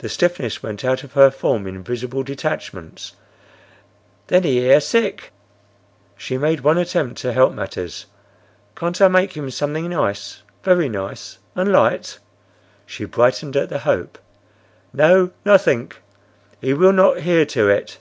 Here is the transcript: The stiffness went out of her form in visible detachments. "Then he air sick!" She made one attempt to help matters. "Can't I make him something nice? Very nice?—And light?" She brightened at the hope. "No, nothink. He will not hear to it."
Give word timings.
The 0.00 0.10
stiffness 0.10 0.62
went 0.62 0.84
out 0.84 1.02
of 1.04 1.14
her 1.14 1.30
form 1.30 1.66
in 1.66 1.82
visible 1.82 2.22
detachments. 2.22 3.14
"Then 4.26 4.42
he 4.42 4.60
air 4.60 4.78
sick!" 4.78 5.32
She 6.18 6.36
made 6.36 6.60
one 6.60 6.76
attempt 6.76 7.16
to 7.22 7.32
help 7.32 7.54
matters. 7.54 8.04
"Can't 8.76 9.00
I 9.00 9.08
make 9.08 9.38
him 9.38 9.50
something 9.50 9.88
nice? 9.88 10.42
Very 10.62 10.90
nice?—And 10.90 11.72
light?" 11.72 12.18
She 12.84 13.06
brightened 13.06 13.56
at 13.56 13.70
the 13.70 13.78
hope. 13.78 14.18
"No, 14.92 15.30
nothink. 15.46 16.02
He 16.60 16.74
will 16.74 16.92
not 16.92 17.20
hear 17.20 17.46
to 17.46 17.70
it." 17.70 17.96